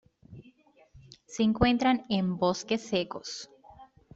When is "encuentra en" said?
1.43-2.35